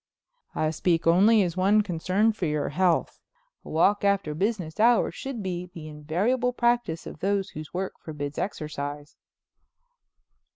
[0.55, 3.19] "I speak only as one concerned for your health.
[3.63, 8.39] A walk after business hours should be the invariable practice of those whose work forbids
[8.39, 9.15] exercise."